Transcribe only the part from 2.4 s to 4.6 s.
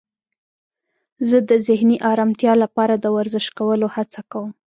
لپاره د ورزش کولو هڅه کوم.